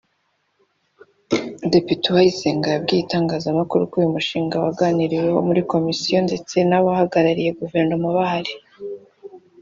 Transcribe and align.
Depite 1.71 2.03
Uwayisenga 2.07 2.67
yabwiye 2.71 3.01
itangazamakuru 3.03 3.81
ko 3.89 3.95
uyu 3.99 4.13
mushinga 4.15 4.55
waganiriweho 4.65 5.39
muri 5.47 5.61
komisiyo 5.71 6.17
ndetse 6.27 6.55
n’abahagarariye 6.69 7.51
guverinoma 7.59 8.07
bahari 8.17 8.53